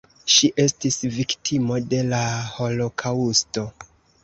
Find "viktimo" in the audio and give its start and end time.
1.17-1.77